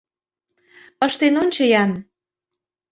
[1.05, 1.91] Ыштен ончо-ян...